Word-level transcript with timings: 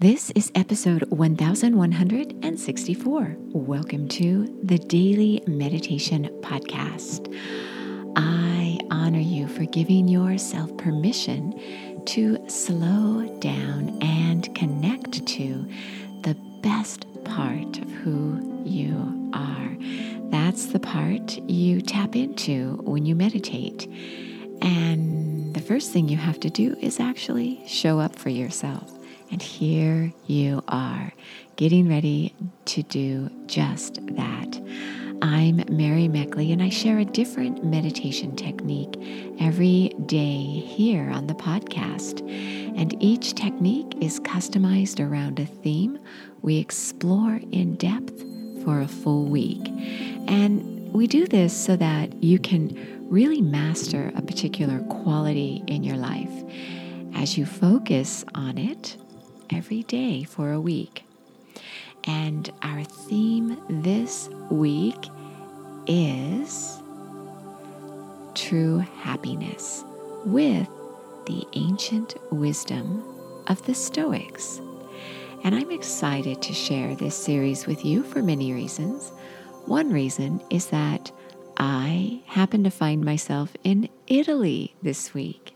This 0.00 0.30
is 0.36 0.52
episode 0.54 1.02
1164. 1.10 3.36
Welcome 3.50 4.06
to 4.10 4.60
the 4.62 4.78
Daily 4.78 5.42
Meditation 5.48 6.30
Podcast. 6.40 7.26
I 8.14 8.78
honor 8.92 9.18
you 9.18 9.48
for 9.48 9.64
giving 9.64 10.06
yourself 10.06 10.76
permission 10.76 11.60
to 12.06 12.38
slow 12.48 13.26
down 13.40 13.98
and 14.00 14.54
connect 14.54 15.26
to 15.26 15.68
the 16.22 16.36
best 16.62 17.04
part 17.24 17.78
of 17.78 17.90
who 17.90 18.62
you 18.64 19.32
are. 19.32 19.76
That's 20.30 20.66
the 20.66 20.78
part 20.78 21.38
you 21.50 21.82
tap 21.82 22.14
into 22.14 22.74
when 22.84 23.04
you 23.04 23.16
meditate. 23.16 23.88
And 24.62 25.56
the 25.56 25.60
first 25.60 25.90
thing 25.90 26.08
you 26.08 26.18
have 26.18 26.38
to 26.38 26.50
do 26.50 26.76
is 26.80 27.00
actually 27.00 27.66
show 27.66 27.98
up 27.98 28.14
for 28.14 28.28
yourself. 28.28 28.97
And 29.30 29.42
here 29.42 30.12
you 30.26 30.62
are, 30.68 31.12
getting 31.56 31.88
ready 31.88 32.34
to 32.66 32.82
do 32.82 33.30
just 33.46 33.98
that. 34.16 34.60
I'm 35.20 35.56
Mary 35.68 36.08
Meckley, 36.08 36.52
and 36.52 36.62
I 36.62 36.70
share 36.70 36.98
a 36.98 37.04
different 37.04 37.64
meditation 37.64 38.36
technique 38.36 38.96
every 39.38 39.92
day 40.06 40.44
here 40.44 41.10
on 41.10 41.26
the 41.26 41.34
podcast. 41.34 42.20
And 42.78 43.00
each 43.02 43.34
technique 43.34 43.92
is 44.00 44.20
customized 44.20 45.04
around 45.04 45.40
a 45.40 45.46
theme 45.46 45.98
we 46.40 46.56
explore 46.56 47.40
in 47.52 47.74
depth 47.76 48.24
for 48.64 48.80
a 48.80 48.88
full 48.88 49.26
week. 49.26 49.66
And 50.26 50.90
we 50.92 51.06
do 51.06 51.26
this 51.26 51.52
so 51.52 51.76
that 51.76 52.22
you 52.22 52.38
can 52.38 53.08
really 53.10 53.42
master 53.42 54.10
a 54.14 54.22
particular 54.22 54.80
quality 54.84 55.62
in 55.66 55.84
your 55.84 55.96
life 55.96 56.32
as 57.14 57.36
you 57.36 57.44
focus 57.44 58.24
on 58.34 58.56
it 58.56 58.96
every 59.50 59.82
day 59.84 60.24
for 60.24 60.52
a 60.52 60.60
week. 60.60 61.04
And 62.04 62.50
our 62.62 62.84
theme 62.84 63.58
this 63.68 64.28
week 64.50 65.08
is 65.86 66.80
true 68.34 68.78
happiness 68.78 69.84
with 70.24 70.68
the 71.26 71.44
ancient 71.54 72.14
wisdom 72.32 73.04
of 73.46 73.64
the 73.66 73.74
Stoics. 73.74 74.60
And 75.44 75.54
I'm 75.54 75.70
excited 75.70 76.42
to 76.42 76.52
share 76.52 76.94
this 76.94 77.16
series 77.16 77.66
with 77.66 77.84
you 77.84 78.02
for 78.02 78.22
many 78.22 78.52
reasons. 78.52 79.10
One 79.66 79.92
reason 79.92 80.40
is 80.50 80.66
that 80.66 81.12
I 81.56 82.20
happen 82.26 82.64
to 82.64 82.70
find 82.70 83.04
myself 83.04 83.56
in 83.64 83.88
Italy 84.06 84.74
this 84.82 85.12
week. 85.12 85.54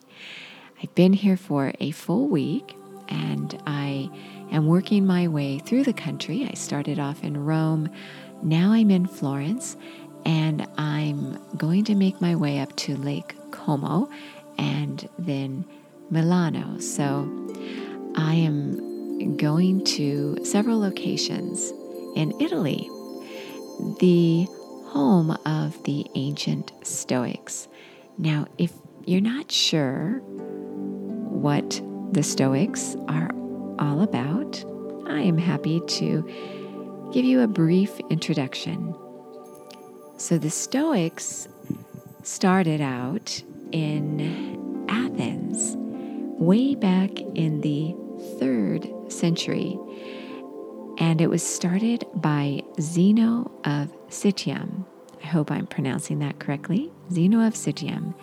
I've 0.83 0.95
been 0.95 1.12
here 1.12 1.36
for 1.36 1.72
a 1.80 1.92
full 1.92 2.28
week 2.28 2.77
and 3.12 3.62
I 3.66 4.10
am 4.50 4.66
working 4.66 5.06
my 5.06 5.28
way 5.28 5.58
through 5.58 5.84
the 5.84 5.92
country. 5.92 6.48
I 6.50 6.55
started 6.55 6.98
off 6.98 7.22
in 7.22 7.44
Rome, 7.44 7.91
now 8.42 8.72
I'm 8.72 8.91
in 8.91 9.06
Florence, 9.06 9.77
and 10.24 10.66
I'm 10.78 11.38
going 11.56 11.84
to 11.84 11.94
make 11.94 12.20
my 12.20 12.34
way 12.34 12.58
up 12.60 12.74
to 12.77 12.96
Lake 12.96 13.34
Como 13.50 14.08
and 14.58 15.08
then 15.18 15.64
Milano. 16.10 16.78
So 16.78 17.28
I 18.16 18.34
am 18.34 19.36
going 19.36 19.84
to 19.84 20.44
several 20.44 20.78
locations 20.80 21.72
in 22.16 22.33
Italy. 22.40 22.88
The 24.00 24.46
home 24.86 25.36
of 25.46 25.83
the 25.84 26.06
ancient 26.14 26.72
Stoics. 26.83 27.68
Now, 28.18 28.46
if 28.58 28.72
you're 29.06 29.20
not 29.20 29.50
sure 29.50 30.20
what 31.33 31.80
the 32.12 32.22
Stoics 32.22 32.94
are 33.08 33.30
all 33.78 34.02
about, 34.02 34.64
I 35.06 35.20
am 35.20 35.38
happy 35.38 35.80
to 35.80 37.10
give 37.12 37.24
you 37.24 37.41
a 37.41 37.46
brief 37.46 37.98
introduction. 38.10 38.94
So, 40.18 40.38
the 40.38 40.50
Stoics 40.50 41.48
started 42.22 42.80
out 42.80 43.42
in 43.72 44.84
Athens 44.89 45.74
way 46.39 46.74
back 46.74 47.18
in 47.34 47.62
the 47.62 47.95
third 48.39 48.89
century 49.11 49.78
and 50.98 51.20
it 51.20 51.28
was 51.28 51.42
started 51.42 52.05
by 52.14 52.62
Zeno 52.80 53.51
of 53.64 53.90
Citium. 54.08 54.84
I 55.22 55.27
hope 55.27 55.51
I'm 55.51 55.67
pronouncing 55.67 56.18
that 56.18 56.39
correctly. 56.39 56.92
Zeno 57.11 57.46
of 57.46 57.55
Citium. 57.55 58.14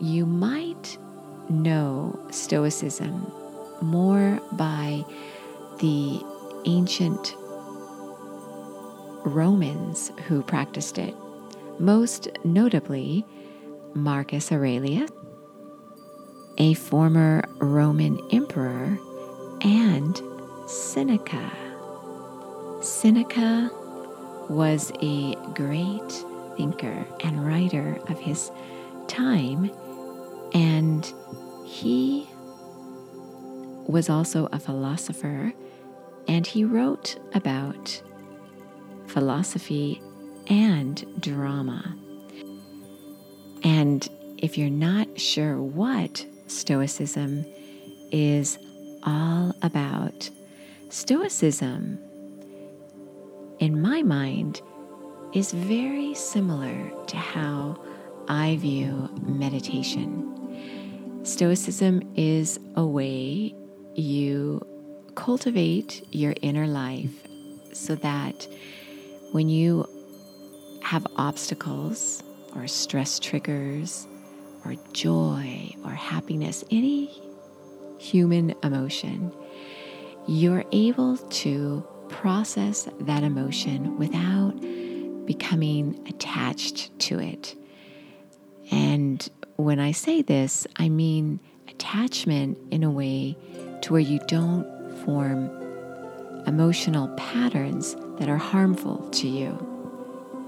You 0.00 0.26
might 0.26 0.98
know 1.48 2.18
Stoicism 2.30 3.32
more 3.80 4.40
by 4.52 5.04
the 5.78 6.20
ancient 6.66 7.34
Romans 9.24 10.10
who 10.26 10.42
practiced 10.42 10.98
it, 10.98 11.14
most 11.78 12.28
notably 12.44 13.24
Marcus 13.94 14.50
Aurelius, 14.52 15.10
a 16.58 16.74
former 16.74 17.44
Roman 17.58 18.18
emperor 18.32 18.98
and 19.62 20.20
Seneca. 20.66 21.50
Seneca 22.82 23.70
was 24.48 24.92
a 25.02 25.34
great 25.54 26.24
thinker 26.56 27.06
and 27.22 27.46
writer 27.46 28.00
of 28.08 28.18
his 28.18 28.50
time, 29.06 29.70
and 30.52 31.12
he 31.64 32.28
was 33.86 34.08
also 34.10 34.48
a 34.52 34.58
philosopher, 34.58 35.52
and 36.26 36.46
he 36.46 36.64
wrote 36.64 37.18
about 37.34 38.02
philosophy 39.06 40.02
and 40.48 41.04
drama. 41.20 41.96
And 43.64 44.08
if 44.36 44.56
you're 44.58 44.70
not 44.70 45.18
sure 45.18 45.60
what 45.60 46.24
Stoicism 46.46 47.44
is 48.12 48.58
all 49.02 49.54
about, 49.62 50.30
Stoicism, 50.90 51.98
in 53.58 53.80
my 53.80 54.02
mind, 54.02 54.62
is 55.34 55.52
very 55.52 56.14
similar 56.14 56.90
to 57.06 57.16
how 57.16 57.82
I 58.28 58.56
view 58.56 59.10
meditation. 59.22 60.37
Stoicism 61.28 62.14
is 62.16 62.58
a 62.74 62.86
way 62.86 63.54
you 63.94 64.66
cultivate 65.14 66.02
your 66.10 66.34
inner 66.40 66.66
life 66.66 67.12
so 67.74 67.96
that 67.96 68.48
when 69.32 69.50
you 69.50 69.86
have 70.82 71.06
obstacles 71.16 72.22
or 72.56 72.66
stress 72.66 73.18
triggers 73.18 74.08
or 74.64 74.74
joy 74.94 75.70
or 75.84 75.90
happiness, 75.90 76.64
any 76.70 77.20
human 77.98 78.54
emotion, 78.62 79.30
you're 80.26 80.64
able 80.72 81.18
to 81.18 81.86
process 82.08 82.88
that 83.00 83.22
emotion 83.22 83.98
without 83.98 84.58
becoming 85.26 86.02
attached 86.08 86.98
to 87.00 87.18
it. 87.18 87.54
And 88.70 89.28
when 89.56 89.80
I 89.80 89.92
say 89.92 90.22
this, 90.22 90.66
I 90.76 90.88
mean 90.88 91.40
attachment 91.68 92.58
in 92.70 92.82
a 92.82 92.90
way 92.90 93.36
to 93.82 93.92
where 93.92 94.00
you 94.00 94.18
don't 94.26 94.66
form 95.04 95.50
emotional 96.46 97.08
patterns 97.16 97.96
that 98.18 98.28
are 98.28 98.38
harmful 98.38 99.08
to 99.10 99.28
you. 99.28 99.64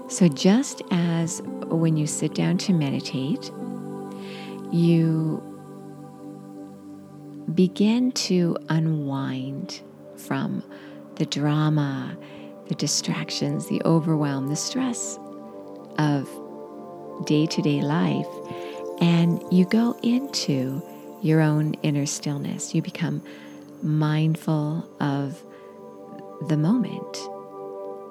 So, 0.09 0.27
just 0.27 0.81
as 0.91 1.41
when 1.65 1.95
you 1.95 2.05
sit 2.05 2.33
down 2.35 2.57
to 2.59 2.73
meditate, 2.73 3.49
you 4.71 5.41
begin 7.53 8.11
to 8.13 8.57
unwind 8.69 9.81
from 10.17 10.63
the 11.15 11.25
drama, 11.25 12.17
the 12.67 12.75
distractions, 12.75 13.67
the 13.67 13.81
overwhelm, 13.85 14.47
the 14.47 14.55
stress 14.55 15.17
of 15.97 16.29
day 17.25 17.45
to 17.47 17.61
day 17.61 17.81
life, 17.81 18.27
and 18.99 19.43
you 19.51 19.65
go 19.65 19.97
into 20.03 20.81
your 21.21 21.41
own 21.41 21.75
inner 21.83 22.05
stillness. 22.05 22.73
You 22.73 22.81
become 22.81 23.21
mindful 23.83 24.87
of 24.99 25.41
the 26.47 26.57
moment 26.57 27.17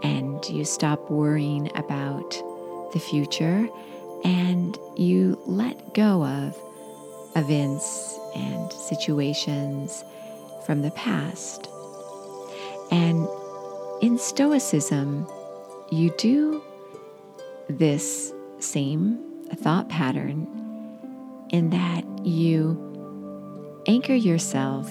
and 0.02 0.44
you 0.48 0.64
stop 0.64 1.10
worrying 1.10 1.70
about 1.76 2.30
the 2.92 3.00
future 3.00 3.68
and 4.24 4.78
you 4.96 5.40
let 5.46 5.94
go 5.94 6.24
of 6.24 6.56
events 7.36 8.18
and 8.34 8.72
situations 8.72 10.04
from 10.66 10.82
the 10.82 10.90
past. 10.92 11.68
And 12.90 13.28
in 14.02 14.18
Stoicism, 14.18 15.26
you 15.90 16.12
do 16.18 16.62
this 17.68 18.32
same 18.62 19.18
thought 19.56 19.88
pattern 19.88 20.46
in 21.50 21.70
that 21.70 22.04
you 22.24 22.86
anchor 23.86 24.14
yourself 24.14 24.90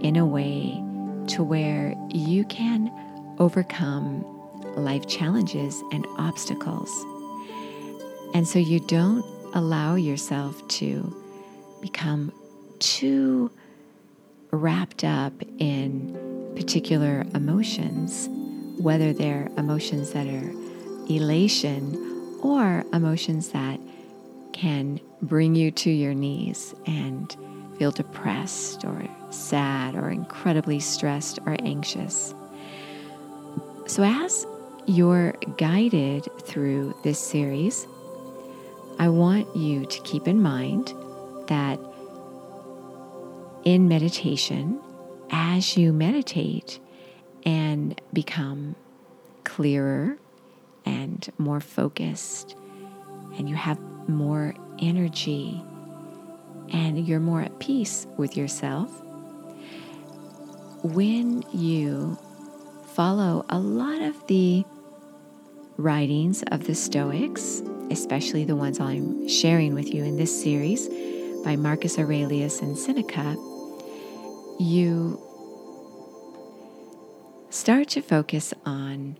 in 0.00 0.16
a 0.16 0.24
way 0.24 0.72
to 1.26 1.42
where 1.42 1.94
you 2.10 2.44
can 2.44 2.90
overcome 3.38 4.24
life 4.76 5.06
challenges 5.06 5.82
and 5.92 6.06
obstacles. 6.18 6.90
And 8.34 8.46
so 8.46 8.58
you 8.58 8.80
don't 8.86 9.24
allow 9.54 9.96
yourself 9.96 10.66
to 10.68 11.14
become 11.80 12.32
too 12.78 13.50
wrapped 14.52 15.04
up 15.04 15.32
in 15.58 16.52
particular 16.56 17.24
emotions, 17.34 18.28
whether 18.78 19.12
they're 19.12 19.50
emotions 19.56 20.12
that 20.12 20.26
are 20.26 20.52
elation 21.08 22.09
or 22.42 22.84
emotions 22.92 23.50
that 23.50 23.80
can 24.52 25.00
bring 25.22 25.54
you 25.54 25.70
to 25.70 25.90
your 25.90 26.14
knees 26.14 26.74
and 26.86 27.36
feel 27.78 27.90
depressed 27.90 28.84
or 28.84 29.02
sad 29.30 29.94
or 29.94 30.10
incredibly 30.10 30.80
stressed 30.80 31.38
or 31.46 31.56
anxious. 31.60 32.34
So, 33.86 34.02
as 34.04 34.46
you're 34.86 35.32
guided 35.56 36.28
through 36.42 36.94
this 37.04 37.18
series, 37.18 37.86
I 38.98 39.08
want 39.08 39.56
you 39.56 39.86
to 39.86 40.00
keep 40.02 40.28
in 40.28 40.42
mind 40.42 40.92
that 41.48 41.78
in 43.64 43.88
meditation, 43.88 44.80
as 45.30 45.76
you 45.76 45.92
meditate 45.92 46.78
and 47.44 48.00
become 48.12 48.76
clearer 49.44 50.18
and 50.84 51.30
more 51.38 51.60
focused, 51.60 52.56
and 53.36 53.48
you 53.48 53.54
have 53.54 53.78
more 54.08 54.54
energy 54.78 55.62
and 56.72 57.06
you're 57.06 57.20
more 57.20 57.40
at 57.40 57.58
peace 57.58 58.06
with 58.16 58.36
yourself, 58.36 58.90
when 60.82 61.42
you 61.52 62.16
follow 62.94 63.44
a 63.48 63.58
lot 63.58 64.00
of 64.02 64.26
the 64.28 64.64
writings 65.76 66.42
of 66.44 66.64
the 66.66 66.74
Stoics, 66.74 67.62
especially 67.90 68.44
the 68.44 68.56
ones 68.56 68.78
I'm 68.78 69.28
sharing 69.28 69.74
with 69.74 69.92
you 69.92 70.04
in 70.04 70.16
this 70.16 70.42
series 70.42 70.88
by 71.44 71.56
Marcus 71.56 71.98
Aurelius 71.98 72.60
and 72.60 72.78
Seneca, 72.78 73.36
you 74.60 75.20
start 77.50 77.88
to 77.88 78.02
focus 78.02 78.54
on 78.64 79.16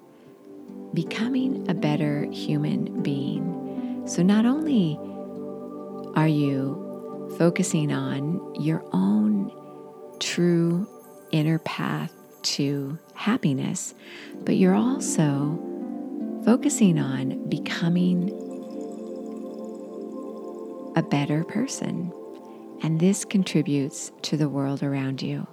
becoming 0.95 1.69
a 1.69 1.75
better 1.75 2.25
human 2.31 3.03
being. 3.03 4.05
So, 4.07 4.23
not 4.23 4.47
only 4.47 4.99
are 6.17 6.29
you 6.29 7.35
focusing 7.39 7.93
on 7.93 8.55
your 8.61 8.85
own 8.93 9.51
true 10.19 10.89
inner 11.31 11.59
path 11.61 12.13
to 12.43 12.99
happiness, 13.15 13.95
but 14.45 14.57
you're 14.57 14.75
also 14.75 15.59
focusing 16.45 16.99
on 16.99 17.49
becoming 17.49 18.31
a 20.97 21.03
better 21.03 21.45
person. 21.45 22.13
And 22.83 22.99
this 22.99 23.25
contributes 23.25 24.11
to 24.23 24.37
the 24.37 24.49
world 24.49 24.83
around 24.83 25.23
you. 25.23 25.47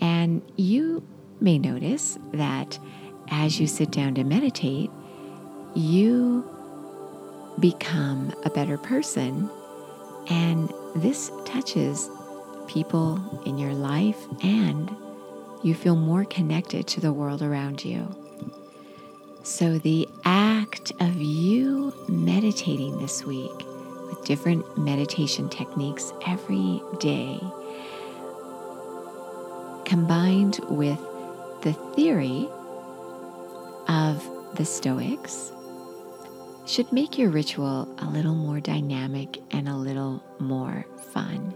And 0.00 0.42
you 0.56 1.06
may 1.40 1.58
notice 1.58 2.18
that 2.32 2.78
as 3.30 3.60
you 3.60 3.66
sit 3.66 3.90
down 3.90 4.14
to 4.14 4.24
meditate, 4.24 4.90
you 5.74 6.48
become 7.60 8.32
a 8.44 8.50
better 8.50 8.78
person. 8.78 9.50
And 10.28 10.72
this 10.96 11.30
touches 11.44 12.10
people 12.66 13.42
in 13.46 13.58
your 13.58 13.72
life, 13.72 14.18
and 14.42 14.94
you 15.62 15.74
feel 15.74 15.96
more 15.96 16.24
connected 16.24 16.86
to 16.88 17.00
the 17.00 17.12
world 17.12 17.42
around 17.42 17.84
you. 17.84 18.14
So, 19.42 19.78
the 19.78 20.08
act 20.24 20.90
of 20.98 21.16
you 21.16 21.94
meditating 22.08 22.98
this 22.98 23.24
week 23.24 23.52
with 24.08 24.24
different 24.24 24.76
meditation 24.76 25.48
techniques 25.48 26.12
every 26.26 26.82
day, 26.98 27.40
combined 29.84 30.58
with 30.68 30.98
the 31.62 31.72
theory 31.94 32.48
of 33.96 34.22
the 34.56 34.64
Stoics, 34.64 35.52
should 36.66 36.92
make 36.92 37.16
your 37.16 37.30
ritual 37.30 37.88
a 37.98 38.06
little 38.06 38.34
more 38.34 38.60
dynamic 38.60 39.38
and 39.52 39.68
a 39.68 39.76
little 39.76 40.22
more 40.38 40.84
fun. 41.12 41.54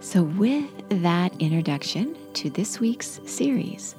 So, 0.00 0.22
with 0.22 0.64
that 1.02 1.32
introduction 1.40 2.16
to 2.34 2.48
this 2.48 2.80
week's 2.80 3.20
series, 3.26 3.94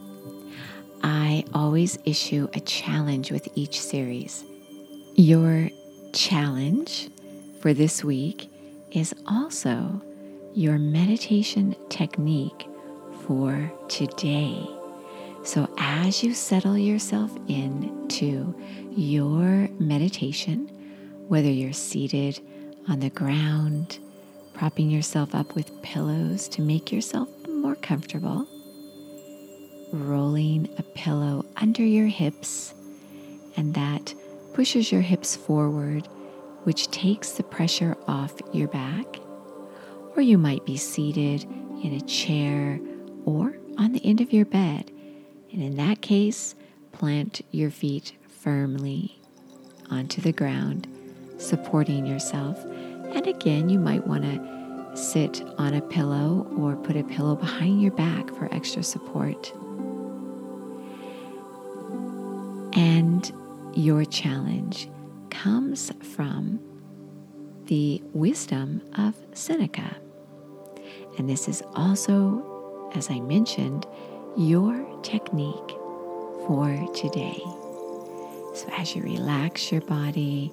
I 1.04 1.46
always 1.54 2.00
issue 2.06 2.48
a 2.54 2.60
challenge 2.60 3.32
with 3.32 3.48
each 3.56 3.80
series. 3.80 4.44
Your 5.16 5.70
challenge 6.14 7.10
for 7.62 7.74
this 7.74 8.04
week 8.04 8.50
is 8.92 9.14
also 9.28 10.02
your 10.56 10.80
meditation 10.80 11.76
technique 11.90 12.68
for 13.26 13.72
today. 13.90 14.68
So, 15.44 15.70
as 15.78 16.24
you 16.24 16.34
settle 16.34 16.78
yourself 16.78 17.30
into 17.50 18.56
your 18.96 19.68
meditation, 19.78 20.68
whether 21.28 21.50
you're 21.50 21.74
seated 21.74 22.40
on 22.88 23.02
the 23.02 23.10
ground, 23.10 24.00
propping 24.54 24.90
yourself 24.90 25.36
up 25.36 25.54
with 25.54 25.82
pillows 25.82 26.48
to 26.48 26.62
make 26.62 26.94
yourself 26.94 27.28
more 27.50 27.76
comfortable, 27.76 28.48
rolling 29.92 30.70
a 30.78 30.84
pillow 30.84 31.46
under 31.58 31.84
your 31.84 32.08
hips, 32.08 32.74
and 33.58 33.74
that 33.74 34.16
pushes 34.54 34.94
your 34.94 35.02
hips 35.02 35.36
forward, 35.36 36.08
which 36.64 36.90
takes 36.90 37.32
the 37.32 37.44
pressure 37.44 37.98
off 38.08 38.34
your 38.54 38.70
back. 38.70 39.20
Or 40.16 40.22
you 40.22 40.38
might 40.38 40.66
be 40.66 40.78
seated 40.78 41.44
in 41.84 41.96
a 41.96 42.08
chair 42.08 42.80
or 43.26 43.58
on 43.78 43.92
the 43.92 44.06
end 44.06 44.22
of 44.22 44.32
your 44.32 44.46
bed. 44.46 44.90
And 45.54 45.62
in 45.62 45.76
that 45.78 46.02
case, 46.02 46.56
plant 46.92 47.42
your 47.52 47.72
feet 47.72 48.14
firmly 48.28 49.22
onto 49.90 50.22
the 50.22 50.34
ground, 50.34 50.88
supporting 51.38 52.06
yourself 52.06 52.64
and 53.14 53.28
again, 53.28 53.70
you 53.70 53.78
might 53.78 54.06
want 54.08 54.24
to 54.24 54.98
sit 54.98 55.44
on 55.60 55.76
a 55.76 55.82
pillow 55.82 56.52
or 56.58 56.76
put 56.76 56.96
a 56.96 57.04
pillow 57.04 57.36
behind 57.36 57.80
your 57.80 57.92
back 57.92 58.28
for 58.30 58.52
extra 58.52 58.82
support. 58.82 59.54
And 62.76 63.32
your 63.76 64.04
challenge 64.04 64.90
comes 65.30 65.92
from 66.16 66.60
the 67.66 68.02
wisdom 68.14 68.82
of 68.98 69.16
Seneca. 69.34 69.96
And 71.20 71.30
this 71.30 71.48
is 71.48 71.62
also, 71.76 72.90
as 72.96 73.12
I 73.12 73.20
mentioned, 73.20 73.86
your 74.38 74.86
technique 75.02 75.78
for 76.48 76.88
today. 76.94 77.42
So 78.56 78.68
as 78.72 78.96
you 78.96 79.04
relax 79.04 79.72
your 79.72 79.82
body, 79.82 80.52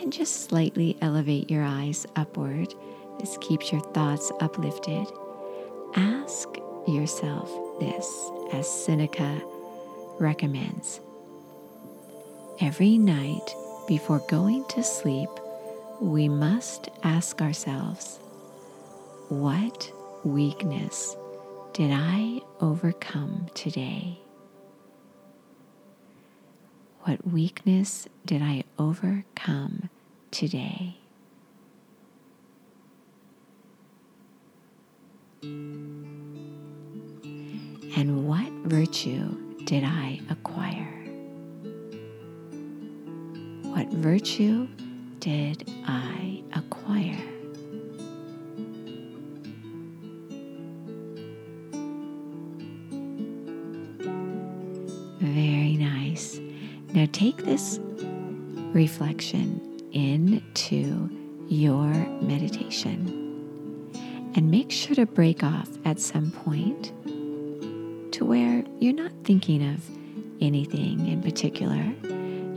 and 0.00 0.12
just 0.12 0.48
slightly 0.48 0.96
elevate 1.00 1.50
your 1.50 1.64
eyes 1.64 2.06
upward. 2.16 2.74
This 3.18 3.38
keeps 3.40 3.72
your 3.72 3.80
thoughts 3.92 4.30
uplifted. 4.40 5.06
Ask 5.94 6.48
yourself 6.86 7.50
this, 7.80 8.30
as 8.52 8.68
Seneca 8.68 9.40
recommends. 10.18 11.00
Every 12.60 12.98
night 12.98 13.54
before 13.88 14.22
going 14.28 14.64
to 14.70 14.82
sleep, 14.82 15.30
we 16.00 16.28
must 16.28 16.88
ask 17.02 17.40
ourselves, 17.40 18.18
What 19.28 19.90
weakness 20.24 21.16
did 21.76 21.92
I 21.92 22.40
overcome 22.58 23.48
today? 23.52 24.18
What 27.02 27.26
weakness 27.30 28.08
did 28.24 28.40
I 28.40 28.64
overcome 28.78 29.90
today? 30.30 30.96
And 37.94 38.26
what 38.26 38.50
virtue 38.64 39.36
did 39.66 39.84
I 39.84 40.22
acquire? 40.30 40.94
What 43.64 43.88
virtue 43.88 44.66
did 45.20 45.70
I 45.86 46.42
acquire? 46.54 47.35
Take 57.16 57.38
this 57.44 57.80
reflection 58.74 59.58
into 59.92 61.08
your 61.48 61.88
meditation 62.20 63.24
And 64.34 64.50
make 64.50 64.70
sure 64.70 64.94
to 64.96 65.06
break 65.06 65.42
off 65.42 65.66
at 65.86 65.98
some 65.98 66.30
point 66.30 66.92
to 68.12 68.26
where 68.26 68.62
you're 68.80 68.92
not 68.92 69.12
thinking 69.24 69.66
of 69.66 69.82
anything 70.42 71.08
in 71.08 71.22
particular. 71.22 71.82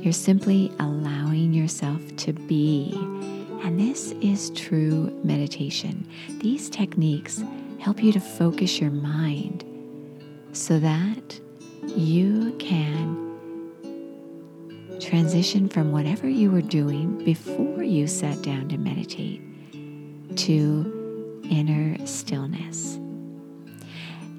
You're 0.04 0.12
simply 0.12 0.74
allowing 0.78 1.54
yourself 1.54 2.02
to 2.18 2.34
be. 2.34 2.92
And 3.64 3.80
this 3.80 4.12
is 4.22 4.50
true 4.50 5.18
meditation. 5.24 6.06
These 6.42 6.70
techniques 6.70 7.42
help 7.80 8.04
you 8.04 8.12
to 8.12 8.20
focus 8.20 8.82
your 8.82 8.92
mind 8.92 9.64
so 10.52 10.80
that 10.80 11.40
you 11.96 12.54
can 12.60 13.29
transition 15.10 15.68
from 15.68 15.92
whatever 15.92 16.30
you 16.30 16.52
were 16.52 16.62
doing 16.62 17.18
before 17.24 17.82
you 17.82 18.06
sat 18.06 18.40
down 18.44 18.70
to 18.70 18.78
meditate 18.78 19.42
to 20.38 21.42
inner 21.50 21.98
stillness. 22.06 22.94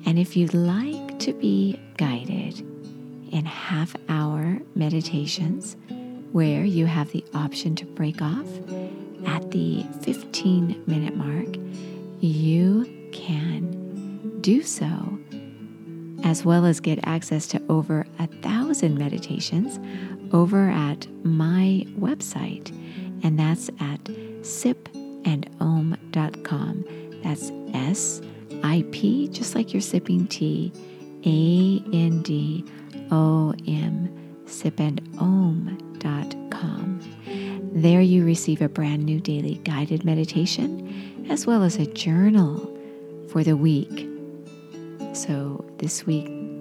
And 0.07 0.17
if 0.17 0.37
you'd 0.37 0.55
like 0.55 1.19
to 1.21 1.33
be 1.33 1.81
guided 1.97 2.61
in 3.33 3.45
half 3.47 3.97
hour 4.09 4.61
meditations 4.77 5.77
where 6.31 6.65
you 6.65 6.87
have 6.87 7.11
the 7.11 7.25
option 7.35 7.75
to 7.75 7.85
break 7.85 8.23
off 8.23 8.47
at 9.27 9.51
the 9.51 9.85
15 10.03 10.85
minute 10.87 11.17
mark, 11.17 11.49
you 12.21 12.85
can 13.11 14.39
do 14.41 14.63
so 14.63 15.19
as 16.23 16.45
well 16.45 16.65
as 16.65 16.79
get 16.79 17.01
access 17.09 17.49
to 17.49 17.61
over 17.69 18.07
a 18.21 18.29
thousand 18.29 18.97
meditations 18.97 19.81
over 20.33 20.71
at 20.71 21.07
my 21.25 21.85
website, 21.99 22.71
and 23.23 23.39
that's 23.39 23.69
at 23.81 24.03
sipandom.com. 24.43 26.85
That's 27.23 27.53
S 27.75 28.23
I 28.63 28.85
P, 28.91 29.29
just 29.29 29.55
like 29.55 29.73
you're 29.73 29.81
sipping 29.81 30.27
tea, 30.27 30.73
A 31.25 31.81
N 31.95 32.21
D 32.23 32.65
O 33.11 33.55
M, 33.67 34.09
sipandom.com. 34.47 37.01
There 37.73 38.01
you 38.01 38.25
receive 38.25 38.63
a 38.63 38.69
brand 38.69 39.05
new 39.05 39.21
daily 39.21 39.61
guided 39.65 40.05
meditation 40.05 41.25
as 41.31 41.47
well 41.47 41.63
as 41.63 41.77
a 41.77 41.87
journal 41.87 42.69
for 43.29 43.45
the 43.45 43.57
week. 43.57 44.09
So 45.13 45.65
this 45.79 46.05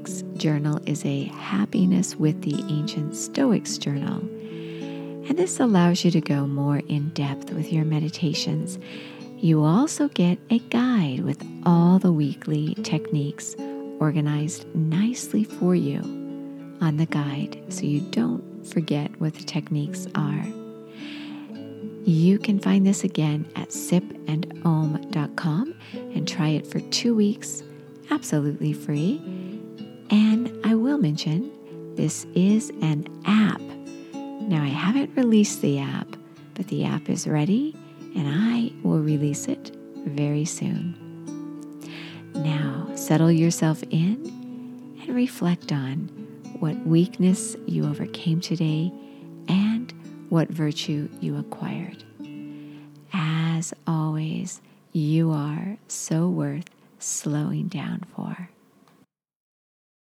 week's 0.10 0.24
journal 0.42 0.80
is 0.88 1.06
a 1.06 1.26
Happiness 1.26 2.16
with 2.16 2.42
the 2.42 2.56
Ancient 2.70 3.16
Stoics 3.16 3.78
journal. 3.78 4.18
And 4.18 5.38
this 5.38 5.60
allows 5.60 6.04
you 6.04 6.10
to 6.12 6.22
go 6.22 6.48
more 6.48 6.82
in 6.88 7.10
depth 7.10 7.52
with 7.52 7.72
your 7.72 7.86
meditations. 7.86 8.80
You 9.38 9.64
also 9.64 10.08
get 10.08 10.40
a 10.50 10.58
guide 10.60 11.20
with 11.20 11.46
all 11.64 12.00
the 12.00 12.12
weekly 12.12 12.74
techniques 12.82 13.56
organized 14.00 14.66
nicely 14.74 15.44
for 15.44 15.76
you 15.76 16.00
on 16.82 16.98
the 16.98 17.06
guide 17.06 17.62
so 17.70 17.84
you 17.84 18.02
don't 18.10 18.66
forget 18.66 19.12
what 19.20 19.36
the 19.36 19.44
techniques 19.44 20.08
are. 20.16 20.44
You 22.06 22.40
can 22.40 22.60
find 22.60 22.88
this 22.88 23.04
again 23.04 23.48
at 23.56 23.70
sipandom.com 23.70 25.76
and 25.94 26.28
try 26.28 26.50
it 26.50 26.66
for 26.66 26.80
two 26.80 27.14
weeks 27.14 27.62
absolutely 28.12 28.74
free. 28.74 29.22
And 30.10 30.52
I 30.66 30.76
will 30.76 30.98
mention 30.98 31.52
this 31.96 32.26
is 32.36 32.70
an 32.82 33.08
app. 33.26 33.62
Now, 34.14 34.64
I 34.64 34.70
haven't 34.70 35.16
released 35.16 35.62
the 35.62 35.80
app, 35.80 36.08
but 36.56 36.68
the 36.68 36.86
app 36.86 37.10
is 37.10 37.28
ready 37.28 37.76
and 38.16 38.28
I 38.28 38.72
will 38.84 39.00
release 39.00 39.48
it 39.48 39.72
very 40.06 40.46
soon. 40.46 40.96
Now, 42.34 42.90
settle 42.96 43.32
yourself 43.32 43.84
in 43.90 44.96
and 45.02 45.16
reflect 45.16 45.72
on 45.72 46.10
what 46.60 46.76
weakness 46.86 47.56
you 47.66 47.86
overcame 47.86 48.42
today 48.42 48.92
and 49.48 49.94
what 50.30 50.50
virtue 50.50 51.10
you 51.20 51.38
acquired. 51.38 52.04
As 53.14 53.74
always, 53.86 54.62
you 54.94 55.32
are 55.32 55.78
so 55.88 56.30
worth 56.30 56.70
slowing 57.00 57.68
down 57.68 58.04
for. 58.16 58.50